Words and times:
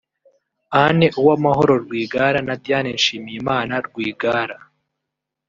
Anne 0.85 1.07
Uwamahoro 1.21 1.73
Rwigara 1.83 2.39
na 2.47 2.55
Diane 2.63 2.89
Nshimiyimana 2.97 3.73
Rwigara 3.85 4.57